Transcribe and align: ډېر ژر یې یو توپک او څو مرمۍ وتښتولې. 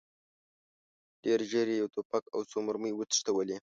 ډېر 1.23 1.39
ژر 1.49 1.67
یې 1.71 1.77
یو 1.81 1.91
توپک 1.95 2.23
او 2.35 2.41
څو 2.49 2.57
مرمۍ 2.67 2.91
وتښتولې. 2.95 3.57